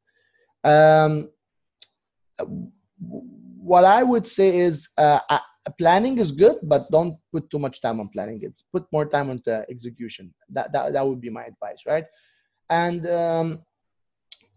[0.64, 1.30] Um,
[3.64, 5.20] what I would say is uh,
[5.78, 8.40] planning is good, but don't put too much time on planning.
[8.42, 10.34] It's put more time on the execution.
[10.50, 12.06] That that that would be my advice, right?
[12.70, 13.60] And um,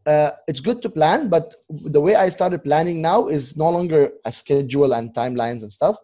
[0.07, 4.13] uh, it's good to plan, but the way I started planning now is no longer
[4.25, 5.97] a schedule and timelines and stuff.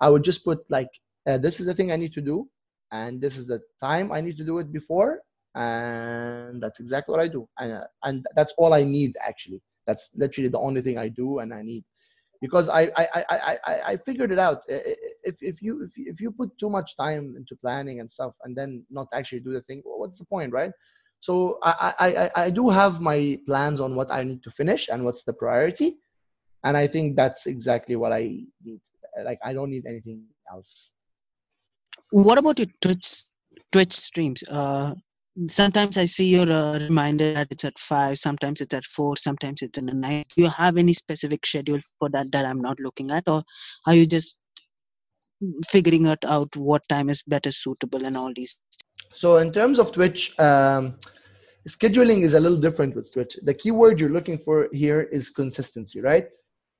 [0.00, 0.90] I would just put like,
[1.26, 2.48] uh, this is the thing I need to do,
[2.94, 5.12] and this is the time I need to do it before,
[5.54, 9.60] and that's exactly what I do, and uh, and that's all I need actually.
[9.86, 11.84] That's literally the only thing I do and I need
[12.44, 14.58] because I I, I, I, I figured it out.
[14.68, 18.32] If, if you if, you, if you put too much time into planning and stuff
[18.44, 20.72] and then not actually do the thing, well, what's the point, right?
[21.20, 25.06] So I, I, I do have my plans on what I need to finish and
[25.06, 25.96] what's the priority.
[26.64, 28.22] And I think that's exactly what I
[28.62, 28.80] need.
[29.24, 30.92] Like I don't need anything else.
[32.10, 33.24] What about your Twitch
[33.72, 34.42] Twitch streams?
[34.44, 34.94] Uh,
[35.48, 39.62] sometimes I see your uh, reminder that it's at five, sometimes it's at four, sometimes
[39.62, 40.26] it's in the night.
[40.36, 43.42] Do you have any specific schedule for that that I'm not looking at, or
[43.86, 44.36] are you just
[45.66, 48.58] figuring it out what time is better suitable and all these?
[49.12, 50.96] So in terms of Twitch, um,
[51.68, 53.36] scheduling is a little different with Twitch.
[53.42, 56.26] The keyword you're looking for here is consistency, right?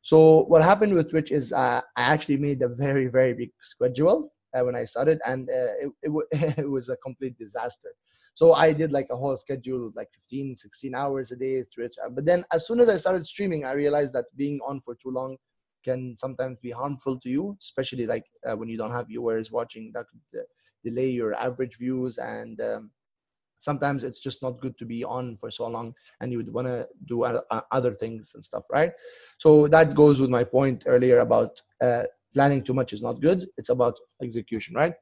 [0.02, 4.33] So what happened with Twitch is uh, I actually made a very very big schedule
[4.62, 7.90] when I started, and uh, it, it, w- it was a complete disaster
[8.34, 11.94] so I did like a whole schedule, like 15, 16 hours a day, Twitch.
[12.10, 15.10] But then as soon as I started streaming, I realized that being on for too
[15.10, 15.36] long
[15.84, 19.92] can sometimes be harmful to you, especially like uh, when you don't have viewers watching.
[19.94, 20.44] That could uh,
[20.82, 22.90] delay your average views, and um,
[23.58, 26.66] sometimes it's just not good to be on for so long, and you would want
[26.66, 27.22] to do
[27.70, 28.90] other things and stuff, right?
[29.38, 33.46] So that goes with my point earlier about uh, planning too much is not good.
[33.56, 34.94] It's about execution, right?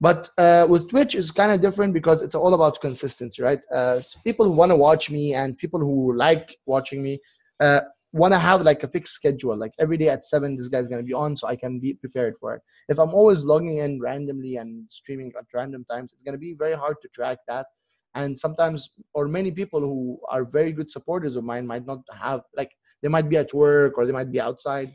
[0.00, 3.60] But uh, with Twitch, it's kind of different because it's all about consistency, right?
[3.72, 7.20] Uh, so people who want to watch me and people who like watching me
[7.60, 7.80] uh,
[8.12, 9.56] want to have like a fixed schedule.
[9.56, 11.94] Like every day at seven, this guy's going to be on, so I can be
[11.94, 12.62] prepared for it.
[12.88, 16.54] If I'm always logging in randomly and streaming at random times, it's going to be
[16.54, 17.66] very hard to track that.
[18.14, 22.42] And sometimes, or many people who are very good supporters of mine might not have
[22.56, 22.70] like
[23.02, 24.94] they might be at work or they might be outside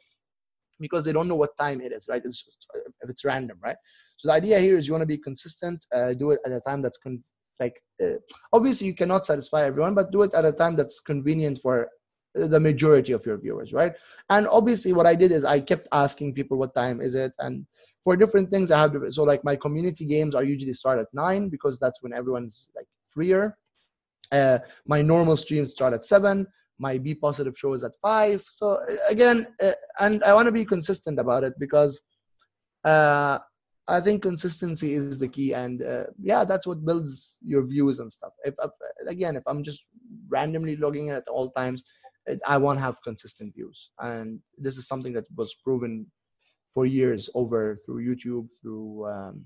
[0.80, 2.22] because they don't know what time it is, right?
[2.24, 2.68] It's just,
[3.02, 3.78] if it's random, right?
[4.18, 6.62] So the idea here is you want to be consistent, uh, do it at a
[6.62, 7.24] time that's con-
[7.60, 8.16] like uh,
[8.54, 11.90] obviously you cannot satisfy everyone, but do it at a time that's convenient for
[12.40, 13.94] uh, the majority of your viewers, right?
[14.30, 17.66] And obviously, what I did is I kept asking people what time is it, and
[18.04, 19.16] for different things I have different.
[19.16, 22.88] So like my community games are usually start at nine because that's when everyone's like
[23.04, 23.58] freer.
[24.32, 26.48] Uh, my normal streams start at seven.
[26.80, 28.44] My B positive show is at five.
[28.52, 32.02] So uh, again, uh, and I want to be consistent about it because
[32.86, 33.40] uh,
[33.90, 38.12] I think consistency is the key, and uh, yeah, that's what builds your views and
[38.14, 38.34] stuff.
[38.46, 38.72] If, if,
[39.08, 39.88] again, if I'm just
[40.30, 41.84] randomly logging at all times,
[42.26, 46.06] it, I won't have consistent views, and this is something that was proven
[46.74, 49.46] for years over through YouTube, through um,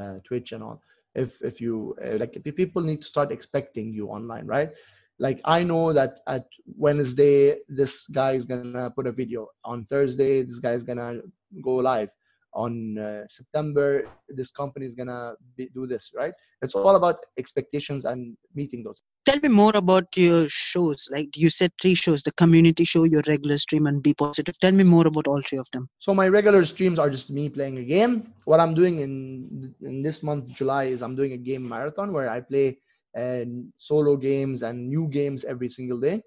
[0.00, 0.80] uh, Twitch, and all.
[1.14, 4.74] If if you uh, like, people need to start expecting you online, right?
[5.20, 9.48] Like I know that at Wednesday, this guy is gonna put a video.
[9.64, 11.20] On Thursday, this guy is gonna
[11.62, 12.10] go live
[12.54, 16.32] on uh, September, this company is gonna be, do this, right?
[16.62, 19.02] It's all about expectations and meeting those.
[19.24, 21.08] Tell me more about your shows.
[21.12, 24.58] Like you said, three shows: the community show, your regular stream, and Be Positive.
[24.60, 25.88] Tell me more about all three of them.
[25.98, 28.32] So my regular streams are just me playing a game.
[28.44, 32.30] What I'm doing in in this month, July, is I'm doing a game marathon where
[32.30, 32.78] I play
[33.14, 36.22] and solo games and new games every single day.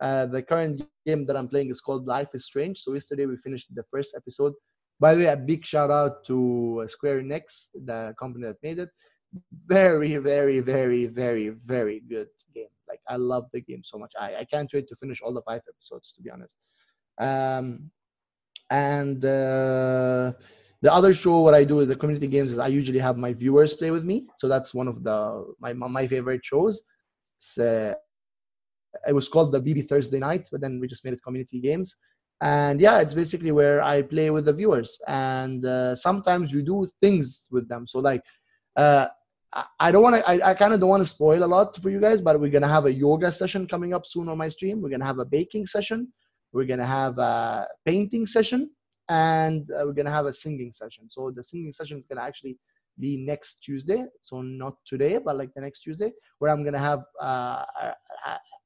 [0.00, 2.80] Uh, the current game that I'm playing is called Life is Strange.
[2.80, 4.52] So yesterday we finished the first episode.
[4.98, 8.90] By the way, a big shout out to Square Enix, the company that made it.
[9.66, 12.68] Very, very, very, very, very good game.
[12.88, 14.12] Like I love the game so much.
[14.18, 16.56] I, I can't wait to finish all the five episodes, to be honest.
[17.18, 17.90] Um,
[18.70, 20.32] and uh,
[20.82, 23.32] the other show, what I do with the community games is I usually have my
[23.32, 24.28] viewers play with me.
[24.38, 26.82] So that's one of the my my favorite shows.
[27.58, 27.94] Uh,
[29.06, 31.96] it was called the BB Thursday Night, but then we just made it community games.
[32.42, 36.86] And yeah, it's basically where I play with the viewers, and uh, sometimes we do
[37.00, 37.86] things with them.
[37.86, 38.22] So like,
[38.76, 39.06] uh,
[39.80, 40.28] I don't want to.
[40.28, 42.50] I, I kind of don't want to spoil a lot for you guys, but we're
[42.50, 44.82] gonna have a yoga session coming up soon on my stream.
[44.82, 46.12] We're gonna have a baking session.
[46.52, 48.70] We're gonna have a painting session
[49.08, 51.08] and uh, we're gonna have a singing session.
[51.10, 52.58] So the singing session is gonna actually
[52.98, 57.04] be next Tuesday, so not today, but like the next Tuesday, where I'm gonna have
[57.20, 57.64] uh,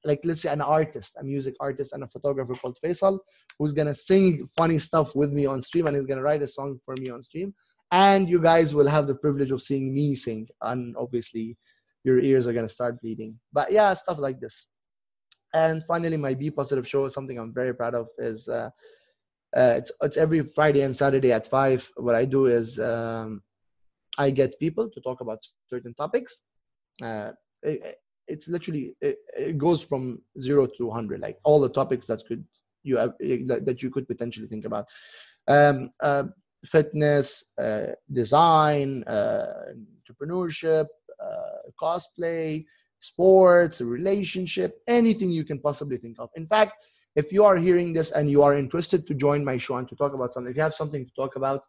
[0.05, 3.19] like let's say an artist, a music artist, and a photographer called Faisal,
[3.59, 6.79] who's gonna sing funny stuff with me on stream, and he's gonna write a song
[6.85, 7.55] for me on stream.
[7.93, 11.59] And you guys will have the privilege of seeing me sing, and obviously
[12.05, 13.39] your ears are gonna start bleeding.
[13.53, 14.67] But yeah, stuff like this.
[15.53, 18.71] And finally, my B Positive show, is something I'm very proud of, is uh,
[19.57, 21.91] uh, it's it's every Friday and Saturday at five.
[21.97, 23.43] What I do is um,
[24.19, 26.43] I get people to talk about certain topics.
[27.03, 27.33] Uh,
[27.63, 27.97] it,
[28.29, 32.45] it's literally it, it, goes from zero to hundred, like all the topics that could
[32.85, 34.87] you have, that, you could potentially think about.
[35.49, 36.25] Um, uh,
[36.65, 39.73] fitness, uh, design, uh,
[40.09, 40.87] entrepreneurship,
[41.23, 42.65] uh, cosplay,
[43.01, 46.29] sports, relationship, anything you can possibly think of.
[46.37, 46.75] In fact,
[47.17, 49.97] if you are hearing this and you are interested to join my show and to
[49.97, 51.63] talk about something, if you have something to talk about,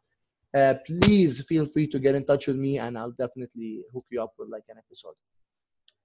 [0.55, 4.21] uh, please feel free to get in touch with me and I'll definitely hook you
[4.21, 5.15] up with like an episode.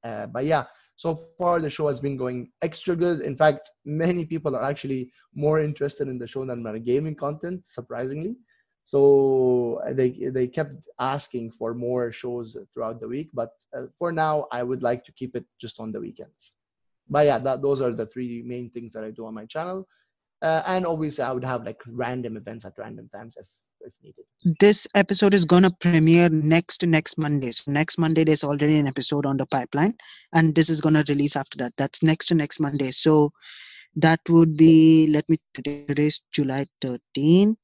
[0.05, 3.21] Uh, but yeah, so far the show has been going extra good.
[3.21, 7.67] In fact, many people are actually more interested in the show than my gaming content,
[7.67, 8.37] surprisingly.
[8.85, 14.13] So uh, they they kept asking for more shows throughout the week, but uh, for
[14.13, 16.55] now, I would like to keep it just on the weekends
[17.09, 19.87] but yeah that those are the three main things that i do on my channel.
[20.43, 23.49] Uh, and obviously i would have like random events at random times if
[23.81, 24.25] if needed.
[24.61, 27.51] This episode is gonna premiere next to next monday.
[27.53, 29.95] So next monday there's already an episode on the pipeline
[30.35, 31.73] and this is gonna release after that.
[31.79, 32.91] That's next to next monday.
[32.91, 33.33] So
[33.97, 37.57] that would be let me today's july 13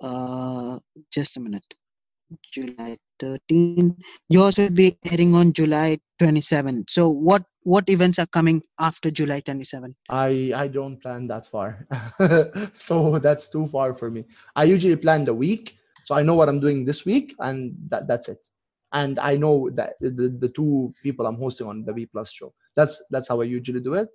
[0.00, 0.78] uh
[1.12, 1.74] just a minute.
[2.52, 3.96] July 13.
[4.28, 6.84] Yours will be airing on July 27.
[6.88, 9.94] So what what events are coming after July 27?
[10.08, 11.86] I I don't plan that far.
[12.78, 14.24] so that's too far for me.
[14.54, 15.76] I usually plan the week.
[16.04, 18.48] So I know what I'm doing this week and that that's it.
[18.92, 22.54] And I know that the, the two people I'm hosting on the B Plus show.
[22.74, 24.08] That's that's how I usually do it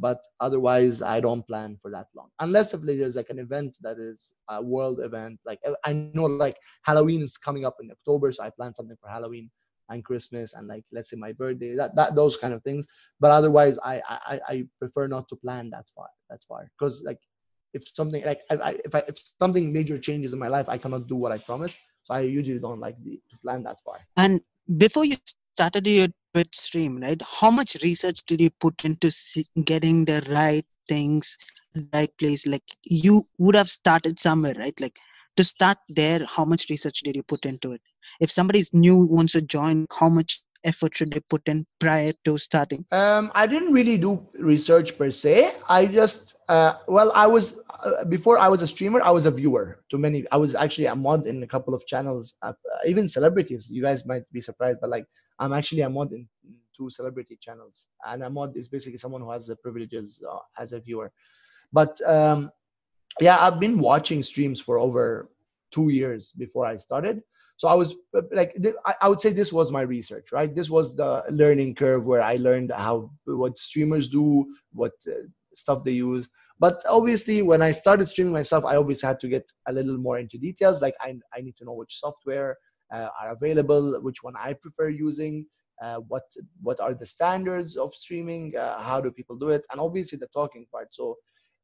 [0.00, 2.28] but otherwise i don't plan for that long.
[2.40, 6.56] Unless if there's like an event that is a world event like i know like
[6.82, 9.50] halloween is coming up in october so i plan something for halloween
[9.90, 12.86] and christmas and like let's say my birthday that, that those kind of things.
[13.18, 16.70] But otherwise i i, I prefer not to plan that far that far.
[16.78, 17.18] Because like
[17.74, 21.06] if something like I, if I if something major changes in my life i cannot
[21.06, 21.78] do what i promised.
[22.04, 23.98] So i usually don't like the, to plan that far.
[24.16, 24.40] And
[24.76, 25.16] before you
[25.54, 26.08] started your
[26.52, 27.20] stream, right?
[27.22, 29.10] How much research did you put into
[29.64, 31.36] getting the right things,
[31.92, 32.46] right place?
[32.46, 34.78] Like you would have started somewhere, right?
[34.80, 34.98] Like
[35.36, 37.80] to start there, how much research did you put into it?
[38.20, 42.36] If somebody's new wants to join, how much effort should they put in prior to
[42.38, 42.84] starting?
[42.92, 45.52] Um, I didn't really do research per se.
[45.68, 49.30] I just, uh, well, I was uh, before I was a streamer, I was a
[49.30, 50.24] viewer to many.
[50.30, 52.52] I was actually a mod in a couple of channels, uh,
[52.86, 53.70] even celebrities.
[53.70, 55.06] You guys might be surprised, but like
[55.40, 56.28] I'm actually a mod in
[56.76, 60.72] two celebrity channels, and a mod is basically someone who has the privileges uh, as
[60.72, 61.10] a viewer.
[61.72, 62.50] But um,
[63.20, 65.30] yeah, I've been watching streams for over
[65.72, 67.22] two years before I started.
[67.56, 68.56] So I was uh, like,
[69.02, 70.54] I would say this was my research, right?
[70.54, 75.84] This was the learning curve where I learned how what streamers do, what uh, stuff
[75.84, 76.28] they use.
[76.58, 80.18] But obviously, when I started streaming myself, I always had to get a little more
[80.18, 80.80] into details.
[80.82, 82.56] Like I, I need to know which software
[82.92, 85.46] are available, which one I prefer using,
[85.82, 86.24] uh, what
[86.62, 90.28] what are the standards of streaming, uh, how do people do it, and obviously the
[90.28, 90.88] talking part.
[90.92, 91.16] So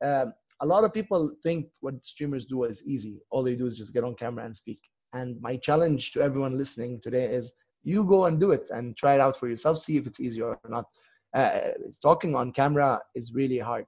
[0.04, 3.20] um, a lot of people think what streamers do is easy.
[3.30, 4.80] All they do is just get on camera and speak.
[5.12, 7.52] And my challenge to everyone listening today is
[7.82, 10.42] you go and do it and try it out for yourself, see if it's easy
[10.42, 10.86] or not.
[11.34, 11.70] Uh,
[12.02, 13.86] talking on camera is really hard.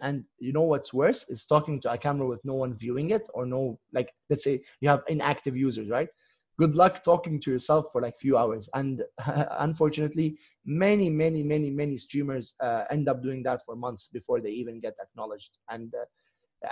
[0.00, 3.28] And you know what's worse is talking to a camera with no one viewing it
[3.34, 6.08] or no, like, let's say you have inactive users, right?
[6.62, 8.64] Good luck talking to yourself for like few hours.
[8.80, 9.02] And
[9.66, 14.54] unfortunately many many many many streamers uh, end up doing that for months before they
[14.62, 15.52] even get acknowledged.
[15.74, 16.06] And uh,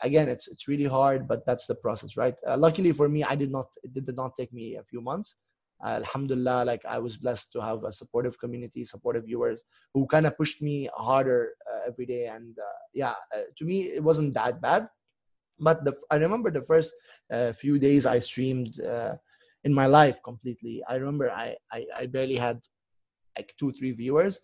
[0.09, 2.37] again it's it's really hard but that's the process right?
[2.49, 5.31] Uh, luckily for me i did not it did not take me a few months.
[5.85, 9.59] Uh, alhamdulillah like i was blessed to have a supportive community supportive viewers
[9.95, 10.77] who kind of pushed me
[11.09, 12.25] harder uh, every day.
[12.37, 13.15] And uh, yeah
[13.59, 14.83] to me it wasn't that bad.
[15.69, 16.93] But the, i remember the first
[17.63, 18.75] few days i streamed
[19.65, 20.83] in my life completely.
[20.89, 22.61] I remember I, I i barely had
[23.37, 24.41] like two three viewers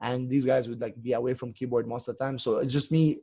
[0.00, 2.38] and these guys would like be away from keyboard most of the time.
[2.38, 3.20] So it's just me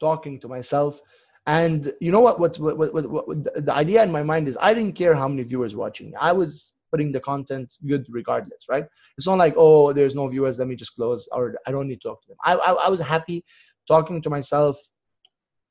[0.00, 1.00] talking to myself.
[1.46, 4.58] And you know what what, what, what, what, what the idea in my mind is
[4.60, 8.84] i didn't care how many viewers watching i was putting the content good regardless right?
[9.16, 12.02] It's not like oh there's no viewers let me just close or i don't need
[12.02, 12.36] to talk to them.
[12.44, 13.44] I, I, I was happy
[13.86, 14.76] talking to myself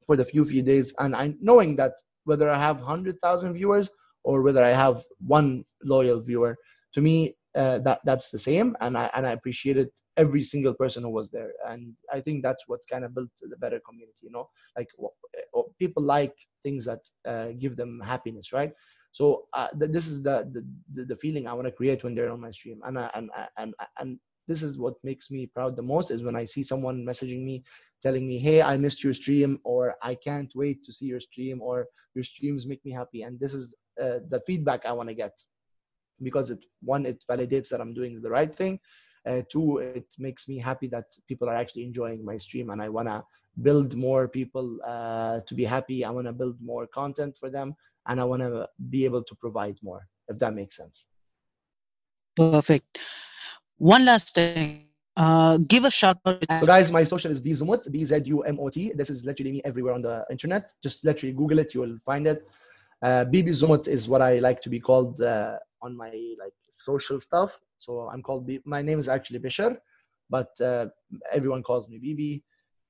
[0.07, 1.93] for the few few days and i knowing that
[2.23, 3.89] whether i have 100000 viewers
[4.27, 4.97] or whether i have
[5.37, 5.49] one
[5.93, 6.53] loyal viewer.
[6.95, 7.15] To me
[7.61, 9.87] uh, that that's the same and i and i appreciated
[10.23, 11.51] every single person who was there.
[11.71, 11.81] And
[12.17, 14.47] i think that's what kind of built the better community you know?
[14.77, 14.89] Like
[15.83, 18.73] people like things that uh, give them happiness right?
[19.19, 19.25] So
[19.59, 20.61] uh, th- this is the, the
[21.11, 22.79] the feeling i want to create when they're on my stream.
[22.85, 23.27] And I, and
[23.61, 24.09] and and
[24.49, 27.55] this is what makes me proud the most is when i see someone messaging me
[28.05, 31.57] telling me hey i missed your stream or i can't wait to see your stream
[31.69, 31.75] or
[32.17, 33.21] your streams make me happy.
[33.21, 35.33] And this is uh, the feedback i want to get
[36.21, 38.79] because it one it validates that i'm doing the right thing
[39.27, 42.89] uh, two it makes me happy that people are actually enjoying my stream and i
[42.89, 43.23] want to
[43.61, 47.75] build more people uh, to be happy i want to build more content for them
[48.07, 51.07] and i want to be able to provide more if that makes sense
[52.35, 52.99] perfect
[53.77, 54.87] one last thing
[55.17, 56.43] uh, give a shout out.
[56.47, 58.91] So guys, my social is Bzumot, B Z U M O T.
[58.93, 60.71] This is literally me everywhere on the internet.
[60.83, 62.47] Just literally Google it, you will find it.
[63.01, 67.19] Uh, Bibi Zumot is what I like to be called uh, on my like social
[67.19, 67.59] stuff.
[67.77, 68.47] So I'm called.
[68.47, 69.77] B- my name is actually Bishar,
[70.29, 70.87] but uh,
[71.31, 72.43] everyone calls me Bibi.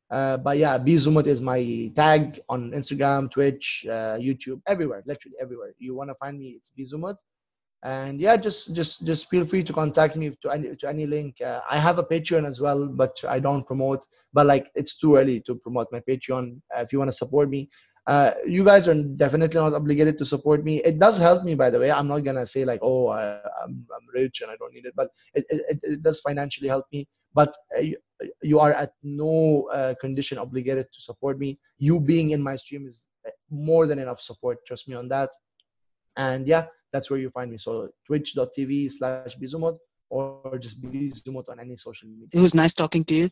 [0.10, 5.36] Uh, but yeah, B Zumot is my tag on Instagram, Twitch, uh, YouTube, everywhere, literally
[5.42, 5.74] everywhere.
[5.78, 7.16] You want to find me, it's B Zumot.
[7.84, 11.40] And yeah, just just just feel free to contact me to any to any link.
[11.42, 14.06] Uh, I have a Patreon as well, but I don't promote.
[14.34, 16.60] But like, it's too early to promote my Patreon.
[16.78, 17.70] If you want to support me,
[18.08, 20.82] uh, you guys are definitely not obligated to support me.
[20.84, 21.92] It does help me, by the way.
[21.92, 23.34] I'm not gonna say like, oh, I,
[23.64, 27.06] am rich and I don't need it, but it, it, it does financially help me.
[27.34, 27.98] But uh, you,
[28.42, 31.60] you, are at no uh, condition obligated to support me.
[31.80, 34.66] You being in my stream is uh, more than enough support.
[34.66, 35.30] Trust me on that.
[36.16, 37.58] And yeah, that's where you find me.
[37.58, 39.78] So twitch.tv slash bizumot
[40.10, 42.28] or just bizumot on any social media.
[42.32, 43.30] It was nice talking to you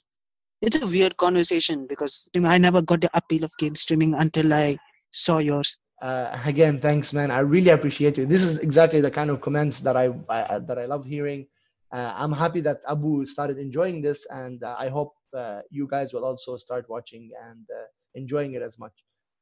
[0.62, 4.78] it's a weird conversation because I never got the appeal of game streaming until I
[5.12, 5.78] saw yours.
[6.02, 7.32] Uh, again, thanks, man.
[7.32, 8.26] I really appreciate you.
[8.26, 11.48] This is exactly the kind of comments that I, I that I love hearing.
[11.92, 16.14] Uh, I'm happy that Abu started enjoying this, and uh, I hope uh, you guys
[16.14, 17.86] will also start watching and uh,
[18.16, 18.92] enjoying it as much.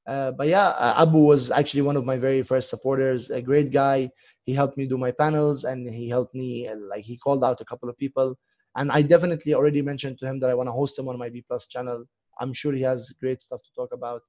[0.06, 3.30] Uh, but yeah, Abu was actually one of my very first supporters.
[3.30, 4.12] A great guy.
[4.46, 6.70] He helped me do my panels, and he helped me.
[6.90, 8.38] like he called out a couple of people
[8.76, 11.30] and I definitely already mentioned to him that I want to host him on my
[11.30, 12.06] B Plus channel.
[12.40, 14.22] I'm sure he has great stuff to talk about.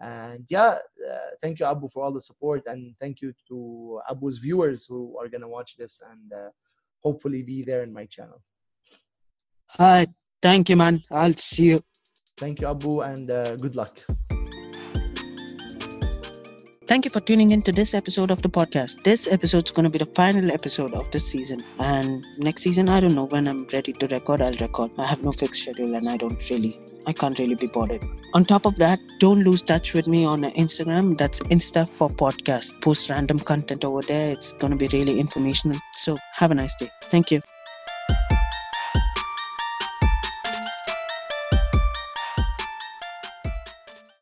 [0.00, 0.78] And yeah,
[1.08, 5.16] uh, thank you, Abu, for all the support, and thank you to Abu's viewers who
[5.20, 6.50] are gonna watch this and uh,
[7.02, 8.42] hopefully be there in my channel.
[9.72, 10.06] Hi,
[10.42, 11.02] thank you, man.
[11.10, 11.84] I'll see you.
[12.36, 13.98] Thank you, Abu, and uh, good luck.
[16.86, 19.02] Thank you for tuning in to this episode of the podcast.
[19.04, 21.60] This episode is going to be the final episode of this season.
[21.78, 24.90] And next season, I don't know when I'm ready to record, I'll record.
[24.98, 28.04] I have no fixed schedule and I don't really, I can't really be bothered.
[28.34, 31.16] On top of that, don't lose touch with me on Instagram.
[31.16, 32.82] That's Insta for podcast.
[32.82, 34.32] Post random content over there.
[34.32, 35.78] It's going to be really informational.
[35.94, 36.90] So have a nice day.
[37.04, 37.40] Thank you.